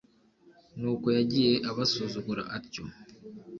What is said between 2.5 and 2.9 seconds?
atyo.